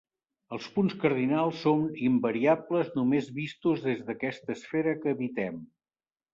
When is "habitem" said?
5.17-5.65